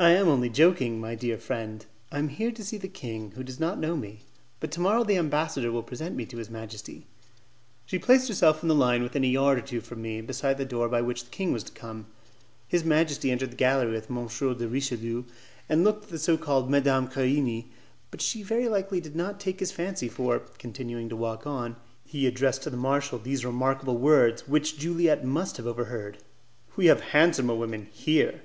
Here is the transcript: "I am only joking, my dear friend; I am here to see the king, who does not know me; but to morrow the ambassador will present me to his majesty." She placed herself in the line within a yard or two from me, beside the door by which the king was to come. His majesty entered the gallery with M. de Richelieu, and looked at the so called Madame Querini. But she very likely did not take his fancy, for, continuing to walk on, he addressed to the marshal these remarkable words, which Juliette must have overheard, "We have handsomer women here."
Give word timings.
"I 0.00 0.10
am 0.10 0.26
only 0.26 0.50
joking, 0.50 1.00
my 1.00 1.14
dear 1.14 1.38
friend; 1.38 1.86
I 2.10 2.18
am 2.18 2.30
here 2.30 2.50
to 2.50 2.64
see 2.64 2.78
the 2.78 2.88
king, 2.88 3.30
who 3.36 3.44
does 3.44 3.60
not 3.60 3.78
know 3.78 3.96
me; 3.96 4.22
but 4.58 4.72
to 4.72 4.80
morrow 4.80 5.04
the 5.04 5.18
ambassador 5.18 5.70
will 5.70 5.84
present 5.84 6.16
me 6.16 6.26
to 6.26 6.38
his 6.38 6.50
majesty." 6.50 7.06
She 7.84 8.00
placed 8.00 8.26
herself 8.26 8.64
in 8.64 8.68
the 8.68 8.74
line 8.74 9.04
within 9.04 9.22
a 9.22 9.28
yard 9.28 9.58
or 9.58 9.60
two 9.60 9.80
from 9.80 10.02
me, 10.02 10.20
beside 10.20 10.58
the 10.58 10.64
door 10.64 10.88
by 10.88 11.00
which 11.00 11.22
the 11.22 11.30
king 11.30 11.52
was 11.52 11.62
to 11.62 11.70
come. 11.70 12.06
His 12.66 12.82
majesty 12.84 13.30
entered 13.30 13.52
the 13.52 13.56
gallery 13.56 13.92
with 13.92 14.10
M. 14.10 14.26
de 14.26 14.66
Richelieu, 14.66 15.22
and 15.68 15.84
looked 15.84 16.02
at 16.06 16.10
the 16.10 16.18
so 16.18 16.36
called 16.36 16.68
Madame 16.68 17.06
Querini. 17.06 17.66
But 18.10 18.20
she 18.22 18.42
very 18.42 18.68
likely 18.68 19.00
did 19.00 19.14
not 19.14 19.38
take 19.38 19.60
his 19.60 19.70
fancy, 19.70 20.08
for, 20.08 20.40
continuing 20.58 21.08
to 21.08 21.14
walk 21.14 21.46
on, 21.46 21.76
he 22.04 22.26
addressed 22.26 22.64
to 22.64 22.70
the 22.70 22.76
marshal 22.76 23.20
these 23.20 23.44
remarkable 23.44 23.96
words, 23.98 24.48
which 24.48 24.76
Juliette 24.76 25.24
must 25.24 25.56
have 25.56 25.68
overheard, 25.68 26.18
"We 26.74 26.86
have 26.86 27.00
handsomer 27.12 27.54
women 27.54 27.86
here." 27.92 28.42